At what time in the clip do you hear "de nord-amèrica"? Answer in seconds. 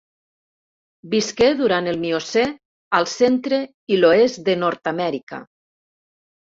4.51-5.45